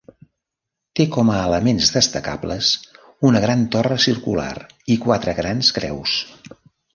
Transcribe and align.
Té 0.99 1.05
com 1.15 1.27
a 1.33 1.41
elements 1.49 1.91
destacables 1.97 2.69
una 3.31 3.43
gran 3.45 3.61
torre 3.77 3.99
circular 4.07 4.49
i 4.97 4.97
quatre 5.05 5.37
grans 5.43 5.71
creus. 5.79 6.17